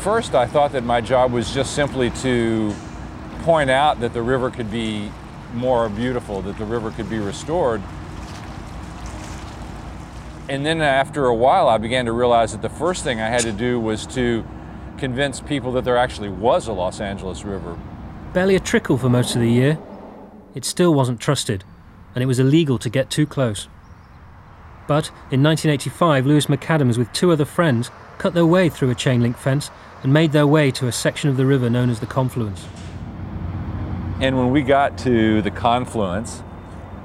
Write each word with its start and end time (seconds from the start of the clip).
first, 0.00 0.34
I 0.34 0.46
thought 0.46 0.72
that 0.72 0.84
my 0.84 1.00
job 1.00 1.32
was 1.32 1.52
just 1.52 1.74
simply 1.74 2.10
to 2.22 2.74
point 3.42 3.70
out 3.70 4.00
that 4.00 4.14
the 4.14 4.22
river 4.22 4.50
could 4.50 4.70
be 4.70 5.10
more 5.54 5.88
beautiful, 5.88 6.42
that 6.42 6.56
the 6.58 6.64
river 6.64 6.90
could 6.90 7.10
be 7.10 7.18
restored. 7.18 7.82
And 10.48 10.64
then 10.66 10.80
after 10.80 11.26
a 11.26 11.34
while, 11.34 11.68
I 11.68 11.78
began 11.78 12.06
to 12.06 12.12
realize 12.12 12.52
that 12.52 12.62
the 12.62 12.68
first 12.68 13.04
thing 13.04 13.20
I 13.20 13.28
had 13.28 13.42
to 13.42 13.52
do 13.52 13.78
was 13.78 14.06
to 14.08 14.44
convince 14.98 15.40
people 15.40 15.72
that 15.72 15.84
there 15.84 15.96
actually 15.96 16.28
was 16.28 16.66
a 16.66 16.72
Los 16.72 17.00
Angeles 17.00 17.44
River. 17.44 17.78
Barely 18.32 18.56
a 18.56 18.60
trickle 18.60 18.98
for 18.98 19.08
most 19.08 19.34
of 19.34 19.40
the 19.40 19.50
year, 19.50 19.78
it 20.54 20.64
still 20.64 20.94
wasn't 20.94 21.20
trusted, 21.20 21.64
and 22.14 22.22
it 22.22 22.26
was 22.26 22.38
illegal 22.38 22.78
to 22.78 22.88
get 22.88 23.10
too 23.10 23.26
close. 23.26 23.68
But 24.90 25.10
in 25.30 25.40
1985, 25.40 26.26
Lewis 26.26 26.46
MacAdams, 26.46 26.98
with 26.98 27.12
two 27.12 27.30
other 27.30 27.44
friends, 27.44 27.92
cut 28.18 28.34
their 28.34 28.44
way 28.44 28.68
through 28.68 28.90
a 28.90 28.94
chain 28.96 29.20
link 29.20 29.38
fence 29.38 29.70
and 30.02 30.12
made 30.12 30.32
their 30.32 30.48
way 30.48 30.72
to 30.72 30.88
a 30.88 30.90
section 30.90 31.30
of 31.30 31.36
the 31.36 31.46
river 31.46 31.70
known 31.70 31.90
as 31.90 32.00
the 32.00 32.06
Confluence. 32.06 32.66
And 34.20 34.36
when 34.36 34.50
we 34.50 34.62
got 34.62 34.98
to 34.98 35.42
the 35.42 35.50
confluence, 35.52 36.42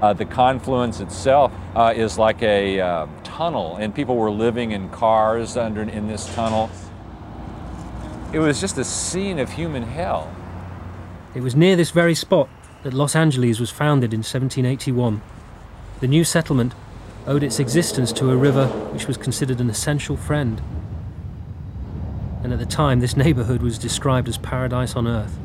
uh, 0.00 0.14
the 0.14 0.24
confluence 0.24 1.00
itself 1.00 1.52
uh, 1.74 1.92
is 1.94 2.16
like 2.16 2.42
a 2.42 2.80
uh, 2.80 3.06
tunnel, 3.24 3.76
and 3.76 3.94
people 3.94 4.16
were 4.16 4.30
living 4.30 4.70
in 4.70 4.88
cars 4.88 5.58
under 5.58 5.82
in 5.82 6.08
this 6.08 6.34
tunnel. 6.34 6.70
It 8.32 8.38
was 8.38 8.58
just 8.58 8.78
a 8.78 8.84
scene 8.84 9.38
of 9.38 9.52
human 9.52 9.82
hell. 9.82 10.34
It 11.34 11.42
was 11.42 11.54
near 11.54 11.76
this 11.76 11.90
very 11.90 12.14
spot 12.14 12.48
that 12.84 12.94
Los 12.94 13.14
Angeles 13.14 13.60
was 13.60 13.68
founded 13.68 14.14
in 14.14 14.20
1781. 14.20 15.20
The 16.00 16.08
new 16.08 16.24
settlement 16.24 16.72
owed 17.26 17.42
its 17.42 17.58
existence 17.58 18.12
to 18.12 18.30
a 18.30 18.36
river 18.36 18.66
which 18.92 19.06
was 19.06 19.16
considered 19.16 19.60
an 19.60 19.68
essential 19.68 20.16
friend. 20.16 20.60
And 22.42 22.52
at 22.52 22.58
the 22.58 22.66
time, 22.66 23.00
this 23.00 23.16
neighborhood 23.16 23.62
was 23.62 23.78
described 23.78 24.28
as 24.28 24.38
paradise 24.38 24.94
on 24.94 25.06
earth 25.06 25.36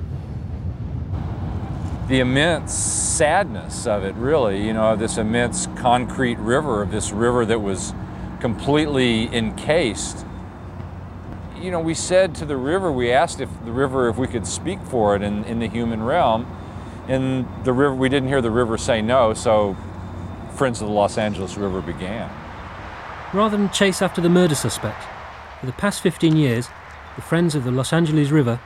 the 2.12 2.20
immense 2.20 2.74
sadness 2.74 3.88
of 3.88 4.04
it, 4.04 4.14
really, 4.16 4.62
you 4.62 4.74
know, 4.74 4.98
this 4.98 5.18
immense 5.18 5.68
concrete 5.78 6.38
river, 6.40 6.82
of 6.82 6.92
this 6.92 7.12
river 7.12 7.46
that 7.46 7.59
was 7.59 7.94
completely 8.42 9.34
encased. 9.34 10.26
You 11.58 11.72
know, 11.72 11.80
we 11.80 11.94
said 11.94 12.36
to 12.36 12.46
the 12.46 12.58
river, 12.58 12.92
we 12.92 13.14
asked 13.14 13.40
if 13.40 13.50
the 13.64 13.72
river, 13.72 14.09
if 14.09 14.18
we 14.18 14.28
could 14.28 14.46
speak 14.46 14.82
for 14.82 15.16
it 15.16 15.22
in, 15.22 15.46
in 15.46 15.59
the 15.59 15.70
human 15.70 16.04
realm. 16.04 16.46
And 17.08 17.48
the 17.64 17.72
river, 17.72 17.96
we 17.96 18.09
didn't 18.09 18.28
hear 18.28 18.42
the 18.42 18.52
river 18.52 18.78
say 18.78 19.02
no, 19.02 19.34
so 19.34 19.78
Friends 20.56 20.82
of 20.82 20.88
the 20.88 20.94
Los 20.94 21.18
Angeles 21.18 21.58
River 21.58 21.82
began. 21.82 22.30
Rather 23.34 23.58
than 23.58 23.70
chase 23.72 24.02
after 24.02 24.22
the 24.22 24.30
murder 24.30 24.56
suspect, 24.56 25.04
for 25.60 25.66
the 25.66 25.72
past 25.74 26.02
15 26.02 26.36
years, 26.36 26.68
the 27.16 27.22
Friends 27.22 27.56
of 27.56 27.64
the 27.64 27.72
Los 27.72 27.94
Angeles 27.94 28.30
River 28.30 28.60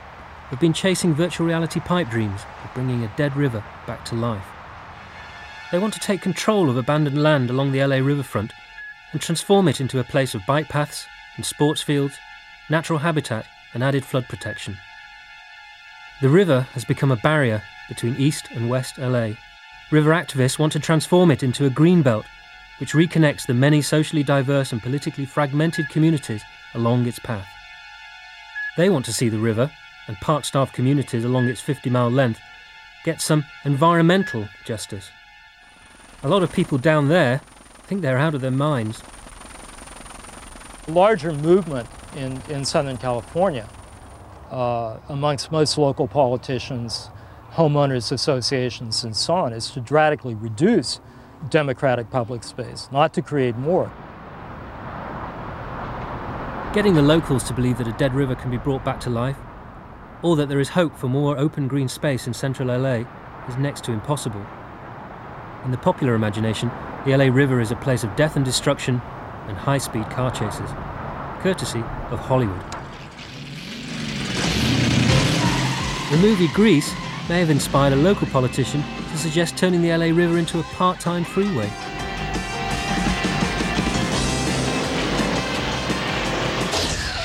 have 0.50 0.60
been 0.60 0.72
chasing 0.72 1.14
virtual 1.14 1.46
reality 1.46 1.80
pipe 1.80 2.08
dreams 2.08 2.42
of 2.64 2.74
bringing 2.74 3.02
a 3.02 3.12
dead 3.16 3.36
river 3.36 3.64
back 3.86 4.04
to 4.04 4.14
life. 4.14 4.46
They 5.72 5.78
want 5.78 5.94
to 5.94 6.00
take 6.00 6.22
control 6.22 6.70
of 6.70 6.76
abandoned 6.76 7.20
land 7.20 7.50
along 7.50 7.72
the 7.72 7.84
LA 7.84 7.96
riverfront 7.96 8.52
and 9.12 9.20
transform 9.20 9.66
it 9.66 9.80
into 9.80 9.98
a 9.98 10.04
place 10.04 10.34
of 10.34 10.46
bike 10.46 10.68
paths 10.68 11.06
and 11.36 11.44
sports 11.44 11.82
fields, 11.82 12.18
natural 12.70 13.00
habitat, 13.00 13.46
and 13.74 13.82
added 13.82 14.04
flood 14.04 14.28
protection. 14.28 14.76
The 16.22 16.28
river 16.28 16.62
has 16.72 16.84
become 16.84 17.10
a 17.10 17.16
barrier 17.16 17.62
between 17.88 18.16
East 18.16 18.48
and 18.52 18.70
West 18.70 18.98
LA. 18.98 19.32
River 19.92 20.10
activists 20.10 20.58
want 20.58 20.72
to 20.72 20.80
transform 20.80 21.30
it 21.30 21.44
into 21.44 21.64
a 21.64 21.70
green 21.70 22.02
belt 22.02 22.26
which 22.78 22.92
reconnects 22.92 23.46
the 23.46 23.54
many 23.54 23.80
socially 23.80 24.22
diverse 24.22 24.72
and 24.72 24.82
politically 24.82 25.24
fragmented 25.24 25.88
communities 25.88 26.42
along 26.74 27.06
its 27.06 27.18
path. 27.20 27.46
They 28.76 28.90
want 28.90 29.04
to 29.06 29.12
see 29.12 29.28
the 29.28 29.38
river 29.38 29.70
and 30.08 30.16
park 30.18 30.44
staff 30.44 30.72
communities 30.72 31.24
along 31.24 31.46
its 31.46 31.60
50 31.60 31.88
mile 31.88 32.10
length 32.10 32.40
get 33.04 33.20
some 33.20 33.44
environmental 33.64 34.48
justice. 34.64 35.10
A 36.24 36.28
lot 36.28 36.42
of 36.42 36.52
people 36.52 36.78
down 36.78 37.08
there 37.08 37.40
think 37.84 38.02
they're 38.02 38.18
out 38.18 38.34
of 38.34 38.40
their 38.40 38.50
minds. 38.50 39.02
A 40.88 40.90
larger 40.90 41.32
movement 41.32 41.88
in, 42.16 42.42
in 42.48 42.64
Southern 42.64 42.96
California 42.96 43.68
uh, 44.50 44.96
amongst 45.08 45.52
most 45.52 45.78
local 45.78 46.08
politicians, 46.08 47.08
homeowners 47.56 48.12
associations, 48.12 49.02
and 49.02 49.16
so 49.16 49.34
on 49.34 49.52
is 49.52 49.70
to 49.70 49.80
dramatically 49.80 50.34
reduce 50.34 51.00
democratic 51.48 52.10
public 52.10 52.44
space, 52.44 52.88
not 52.92 53.14
to 53.14 53.22
create 53.22 53.56
more. 53.56 53.90
Getting 56.74 56.94
the 56.94 57.02
locals 57.02 57.42
to 57.44 57.54
believe 57.54 57.78
that 57.78 57.88
a 57.88 57.92
dead 57.92 58.14
river 58.14 58.34
can 58.34 58.50
be 58.50 58.58
brought 58.58 58.84
back 58.84 59.00
to 59.00 59.10
life 59.10 59.38
or 60.22 60.36
that 60.36 60.48
there 60.48 60.60
is 60.60 60.70
hope 60.70 60.96
for 60.96 61.08
more 61.08 61.38
open 61.38 61.68
green 61.68 61.88
space 61.88 62.26
in 62.26 62.34
central 62.34 62.68
LA 62.68 63.04
is 63.48 63.56
next 63.56 63.84
to 63.84 63.92
impossible. 63.92 64.44
In 65.64 65.70
the 65.70 65.78
popular 65.78 66.14
imagination, 66.14 66.70
the 67.06 67.16
LA 67.16 67.26
River 67.26 67.60
is 67.60 67.70
a 67.70 67.76
place 67.76 68.04
of 68.04 68.14
death 68.16 68.36
and 68.36 68.44
destruction 68.44 69.00
and 69.46 69.56
high 69.56 69.78
speed 69.78 70.08
car 70.10 70.30
chases, 70.30 70.70
courtesy 71.42 71.80
of 72.10 72.18
Hollywood. 72.18 72.60
The 76.10 76.18
movie 76.18 76.48
Grease 76.48 76.92
may 77.28 77.40
have 77.40 77.50
inspired 77.50 77.92
a 77.92 77.96
local 77.96 78.26
politician 78.28 78.84
to 79.10 79.18
suggest 79.18 79.56
turning 79.56 79.82
the 79.82 79.88
LA 79.88 80.06
River 80.06 80.38
into 80.38 80.60
a 80.60 80.62
part 80.62 81.00
time 81.00 81.24
freeway. 81.24 81.66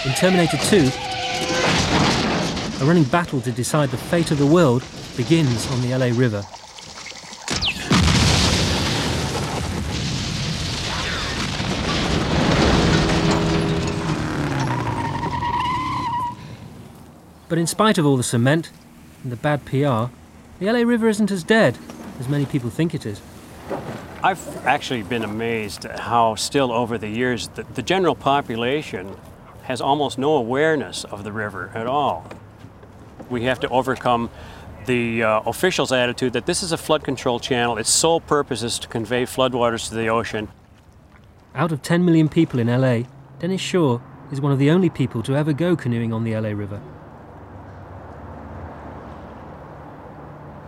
In 0.03 0.13
Terminator 0.15 0.57
2, 0.57 0.89
a 2.83 2.87
running 2.87 3.03
battle 3.03 3.41
to 3.41 3.51
decide 3.51 3.89
the 3.89 3.97
fate 3.97 4.31
of 4.31 4.39
the 4.39 4.45
world 4.45 4.83
begins 5.15 5.69
on 5.71 5.81
the 5.81 5.95
LA 5.95 6.07
River. 6.17 6.43
But 17.47 17.59
in 17.59 17.67
spite 17.67 17.99
of 17.99 18.05
all 18.05 18.17
the 18.17 18.23
cement 18.23 18.71
and 19.23 19.31
the 19.31 19.35
bad 19.35 19.65
PR, 19.65 20.13
the 20.59 20.71
LA 20.71 20.81
River 20.81 21.07
isn't 21.07 21.31
as 21.31 21.43
dead 21.43 21.77
as 22.19 22.29
many 22.29 22.45
people 22.45 22.69
think 22.69 22.93
it 22.93 23.05
is. 23.05 23.21
I've 24.23 24.65
actually 24.65 25.03
been 25.03 25.23
amazed 25.23 25.85
at 25.85 25.99
how 25.99 26.35
still 26.35 26.71
over 26.71 26.97
the 26.97 27.09
years 27.09 27.47
the, 27.49 27.63
the 27.63 27.81
general 27.81 28.15
population 28.15 29.15
has 29.63 29.81
almost 29.81 30.17
no 30.17 30.35
awareness 30.35 31.03
of 31.05 31.23
the 31.23 31.31
river 31.31 31.71
at 31.73 31.87
all 31.87 32.27
we 33.31 33.43
have 33.43 33.59
to 33.61 33.69
overcome 33.69 34.29
the 34.85 35.23
uh, 35.23 35.41
officials' 35.41 35.91
attitude 35.91 36.33
that 36.33 36.45
this 36.45 36.61
is 36.61 36.71
a 36.71 36.77
flood 36.77 37.03
control 37.03 37.39
channel. 37.39 37.77
Its 37.77 37.89
sole 37.89 38.19
purpose 38.19 38.61
is 38.61 38.77
to 38.79 38.87
convey 38.87 39.23
floodwaters 39.23 39.87
to 39.89 39.95
the 39.95 40.07
ocean. 40.07 40.49
Out 41.55 41.71
of 41.71 41.81
10 41.81 42.03
million 42.03 42.29
people 42.29 42.59
in 42.59 42.67
LA, 42.67 43.03
Dennis 43.39 43.61
Shaw 43.61 43.99
is 44.31 44.41
one 44.41 44.51
of 44.51 44.59
the 44.59 44.69
only 44.69 44.89
people 44.89 45.23
to 45.23 45.35
ever 45.35 45.53
go 45.53 45.75
canoeing 45.75 46.13
on 46.13 46.23
the 46.23 46.35
LA 46.35 46.49
River. 46.49 46.81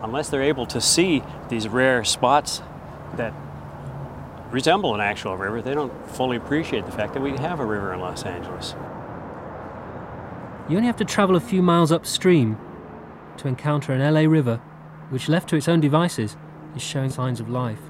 Unless 0.03 0.29
they're 0.29 0.43
able 0.43 0.65
to 0.67 0.81
see 0.81 1.23
these 1.47 1.67
rare 1.67 2.03
spots 2.03 2.61
that 3.15 3.33
resemble 4.51 4.93
an 4.93 5.01
actual 5.01 5.37
river, 5.37 5.61
they 5.61 5.73
don't 5.73 5.93
fully 6.09 6.35
appreciate 6.35 6.85
the 6.85 6.91
fact 6.91 7.13
that 7.13 7.21
we 7.21 7.31
have 7.37 7.61
a 7.61 7.65
river 7.65 7.93
in 7.93 8.01
Los 8.01 8.23
Angeles. 8.23 8.75
You 10.69 10.75
only 10.77 10.87
have 10.87 10.97
to 10.97 11.05
travel 11.05 11.35
a 11.37 11.39
few 11.39 11.61
miles 11.61 11.91
upstream 11.91 12.57
to 13.37 13.47
encounter 13.47 13.93
an 13.93 14.13
LA 14.13 14.29
river 14.29 14.57
which, 15.09 15.29
left 15.29 15.49
to 15.49 15.55
its 15.55 15.67
own 15.67 15.79
devices, 15.79 16.35
is 16.75 16.81
showing 16.81 17.09
signs 17.09 17.39
of 17.39 17.49
life. 17.49 17.81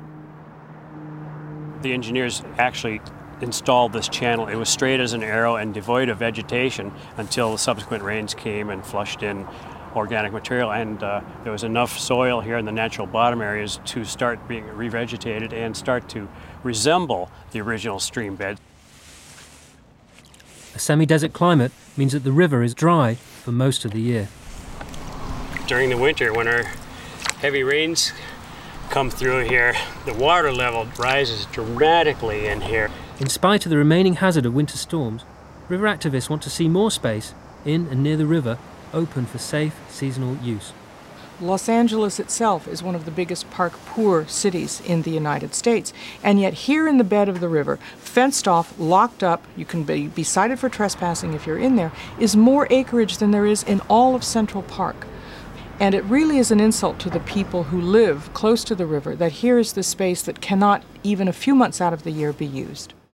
The 1.81 1.93
engineers 1.93 2.43
actually 2.57 3.01
installed 3.41 3.91
this 3.93 4.07
channel. 4.07 4.47
It 4.47 4.55
was 4.55 4.69
straight 4.69 4.99
as 4.99 5.13
an 5.13 5.23
arrow 5.23 5.55
and 5.55 5.73
devoid 5.73 6.09
of 6.09 6.17
vegetation 6.19 6.93
until 7.17 7.51
the 7.51 7.57
subsequent 7.57 8.03
rains 8.03 8.33
came 8.33 8.69
and 8.69 8.85
flushed 8.85 9.23
in 9.23 9.47
organic 9.95 10.31
material, 10.31 10.71
and 10.71 11.01
uh, 11.03 11.21
there 11.43 11.51
was 11.51 11.63
enough 11.63 11.97
soil 11.97 12.41
here 12.41 12.57
in 12.57 12.65
the 12.65 12.71
natural 12.71 13.07
bottom 13.07 13.41
areas 13.41 13.79
to 13.85 14.03
start 14.03 14.47
being 14.47 14.65
revegetated 14.65 15.53
and 15.53 15.75
start 15.75 16.09
to 16.09 16.27
resemble 16.63 17.31
the 17.51 17.61
original 17.61 17.99
stream 17.99 18.35
bed. 18.35 18.59
A 20.75 20.79
semi 20.79 21.05
desert 21.05 21.33
climate 21.33 21.71
means 21.95 22.13
that 22.13 22.23
the 22.23 22.31
river 22.31 22.63
is 22.63 22.73
dry 22.73 23.15
for 23.15 23.51
most 23.51 23.85
of 23.85 23.91
the 23.91 24.01
year. 24.01 24.29
During 25.67 25.89
the 25.89 25.97
winter, 25.97 26.33
when 26.33 26.47
our 26.47 26.63
heavy 27.37 27.63
rains 27.63 28.11
come 28.89 29.09
through 29.09 29.45
here, 29.45 29.75
the 30.05 30.13
water 30.13 30.51
level 30.51 30.87
rises 30.97 31.45
dramatically 31.47 32.47
in 32.47 32.61
here. 32.61 32.89
In 33.19 33.29
spite 33.29 33.65
of 33.65 33.69
the 33.69 33.77
remaining 33.77 34.15
hazard 34.15 34.45
of 34.45 34.53
winter 34.53 34.77
storms, 34.77 35.23
river 35.69 35.85
activists 35.85 36.29
want 36.29 36.41
to 36.43 36.49
see 36.49 36.67
more 36.67 36.91
space 36.91 37.33
in 37.65 37.87
and 37.87 38.03
near 38.03 38.17
the 38.17 38.25
river 38.25 38.57
open 38.93 39.25
for 39.25 39.37
safe 39.37 39.75
seasonal 39.89 40.37
use. 40.37 40.73
Los 41.41 41.67
Angeles 41.67 42.19
itself 42.19 42.67
is 42.67 42.83
one 42.83 42.93
of 42.95 43.05
the 43.05 43.11
biggest 43.11 43.49
park 43.49 43.73
poor 43.87 44.25
cities 44.27 44.81
in 44.85 45.01
the 45.01 45.11
United 45.11 45.55
States. 45.55 45.91
And 46.23 46.39
yet, 46.39 46.53
here 46.53 46.87
in 46.87 46.99
the 46.99 47.03
bed 47.03 47.27
of 47.27 47.39
the 47.39 47.49
river, 47.49 47.77
fenced 47.97 48.47
off, 48.47 48.77
locked 48.79 49.23
up, 49.23 49.43
you 49.57 49.65
can 49.65 49.83
be, 49.83 50.07
be 50.07 50.23
cited 50.23 50.59
for 50.59 50.69
trespassing 50.69 51.33
if 51.33 51.47
you're 51.47 51.57
in 51.57 51.75
there, 51.75 51.91
is 52.19 52.35
more 52.35 52.67
acreage 52.69 53.17
than 53.17 53.31
there 53.31 53.47
is 53.47 53.63
in 53.63 53.81
all 53.89 54.15
of 54.15 54.23
Central 54.23 54.63
Park. 54.63 55.07
And 55.79 55.95
it 55.95 56.03
really 56.05 56.37
is 56.37 56.51
an 56.51 56.59
insult 56.59 56.99
to 56.99 57.09
the 57.09 57.19
people 57.19 57.63
who 57.63 57.81
live 57.81 58.31
close 58.33 58.63
to 58.65 58.75
the 58.75 58.85
river 58.85 59.15
that 59.15 59.33
here 59.33 59.57
is 59.57 59.73
the 59.73 59.83
space 59.83 60.21
that 60.21 60.39
cannot, 60.39 60.83
even 61.01 61.27
a 61.27 61.33
few 61.33 61.55
months 61.55 61.81
out 61.81 61.93
of 61.93 62.03
the 62.03 62.11
year, 62.11 62.31
be 62.31 62.45
used. 62.45 62.93